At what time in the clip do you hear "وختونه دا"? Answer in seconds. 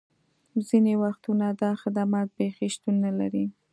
1.03-1.71